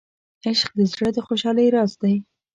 عشق 0.47 0.69
د 0.77 0.79
زړه 0.91 1.09
د 1.13 1.17
خوشحالۍ 1.27 1.67
راز 1.75 1.91
دی. 2.01 2.15